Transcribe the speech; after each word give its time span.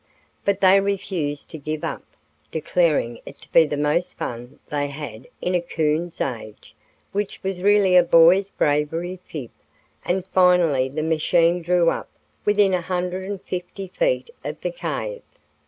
But 0.45 0.61
they 0.61 0.81
refused 0.81 1.51
to 1.51 1.59
give 1.59 1.83
up, 1.83 2.03
declaring 2.49 3.19
it 3.23 3.35
to 3.41 3.51
be 3.51 3.67
the 3.67 3.77
most 3.77 4.17
fun 4.17 4.57
they 4.65 4.87
had 4.87 5.11
had 5.13 5.27
"in 5.43 5.53
a 5.53 5.61
coon's 5.61 6.19
age," 6.19 6.73
which 7.11 7.43
was 7.43 7.61
really 7.61 7.95
a 7.95 8.01
boys' 8.01 8.49
bravery 8.49 9.19
fib, 9.27 9.51
and 10.03 10.25
finally 10.25 10.89
the 10.89 11.03
machine 11.03 11.61
drew 11.61 11.91
up 11.91 12.09
within 12.45 12.73
a 12.73 12.81
hundred 12.81 13.25
and 13.25 13.43
fifty 13.43 13.89
feet 13.89 14.31
of 14.43 14.59
the 14.61 14.71
cave. 14.71 15.21